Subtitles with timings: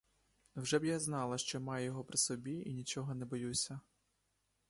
[0.55, 3.79] Вже б я знала, що маю його при собі і нічого не боюся!